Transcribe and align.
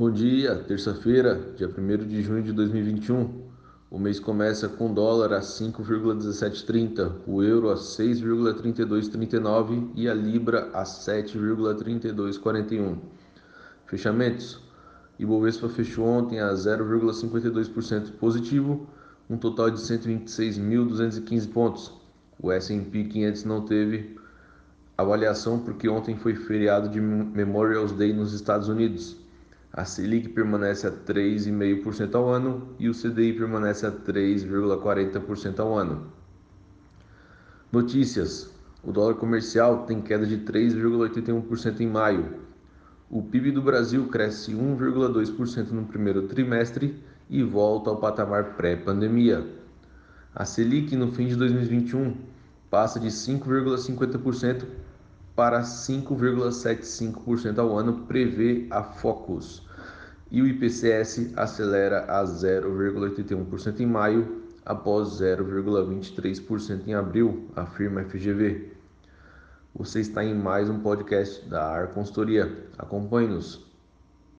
Bom 0.00 0.10
dia, 0.10 0.56
terça-feira, 0.56 1.38
dia 1.58 1.68
1 1.68 2.08
de 2.08 2.22
junho 2.22 2.42
de 2.42 2.54
2021. 2.54 3.50
O 3.90 3.98
mês 3.98 4.18
começa 4.18 4.66
com 4.66 4.94
dólar 4.94 5.34
a 5.34 5.40
5,1730, 5.40 7.16
o 7.26 7.42
euro 7.42 7.68
a 7.68 7.74
6,3239 7.74 9.90
e 9.94 10.08
a 10.08 10.14
libra 10.14 10.70
a 10.72 10.84
7,3241. 10.84 12.96
Fechamentos. 13.84 14.58
Ibovespa 15.18 15.68
fechou 15.68 16.06
ontem 16.06 16.40
a 16.40 16.50
0,52% 16.50 18.12
positivo, 18.12 18.86
um 19.28 19.36
total 19.36 19.70
de 19.70 19.82
126.215 19.82 21.52
pontos. 21.52 21.92
O 22.42 22.50
S&P 22.50 23.04
500 23.04 23.44
não 23.44 23.66
teve 23.66 24.16
avaliação 24.96 25.58
porque 25.58 25.90
ontem 25.90 26.16
foi 26.16 26.34
feriado 26.34 26.88
de 26.88 27.02
Memorial 27.02 27.86
Day 27.88 28.14
nos 28.14 28.32
Estados 28.32 28.66
Unidos. 28.66 29.20
A 29.72 29.84
Selic 29.84 30.30
permanece 30.30 30.86
a 30.86 30.90
3,5% 30.90 32.14
ao 32.16 32.28
ano 32.28 32.74
e 32.78 32.88
o 32.88 32.92
CDI 32.92 33.32
permanece 33.32 33.86
a 33.86 33.92
3,40% 33.92 35.60
ao 35.60 35.78
ano. 35.78 36.12
Notícias: 37.70 38.50
o 38.82 38.90
dólar 38.90 39.14
comercial 39.14 39.84
tem 39.84 40.00
queda 40.00 40.26
de 40.26 40.38
3,81% 40.38 41.80
em 41.80 41.86
maio. 41.86 42.40
O 43.08 43.22
PIB 43.22 43.52
do 43.52 43.62
Brasil 43.62 44.08
cresce 44.08 44.52
1,2% 44.52 45.70
no 45.70 45.84
primeiro 45.84 46.26
trimestre 46.26 47.00
e 47.28 47.42
volta 47.42 47.90
ao 47.90 47.98
patamar 47.98 48.56
pré-pandemia. 48.56 49.46
A 50.34 50.44
Selic 50.44 50.96
no 50.96 51.12
fim 51.12 51.28
de 51.28 51.36
2021 51.36 52.16
passa 52.68 52.98
de 52.98 53.08
5,50% 53.08 54.64
para 55.40 55.62
5,75% 55.62 57.58
ao 57.58 57.78
ano, 57.78 58.02
prevê 58.02 58.66
a 58.68 58.82
Focus. 58.82 59.66
E 60.30 60.42
o 60.42 60.46
IPCS 60.46 61.32
acelera 61.34 62.04
a 62.08 62.22
0,81% 62.22 63.80
em 63.80 63.86
maio, 63.86 64.42
após 64.66 65.18
0,23% 65.18 66.86
em 66.86 66.92
abril, 66.92 67.48
afirma 67.56 68.02
a 68.02 68.04
FGV. 68.04 68.70
Você 69.74 70.00
está 70.00 70.22
em 70.22 70.34
mais 70.34 70.68
um 70.68 70.80
podcast 70.80 71.48
da 71.48 71.64
AR 71.72 71.88
Consultoria. 71.88 72.68
Acompanhe-nos. 72.76 73.69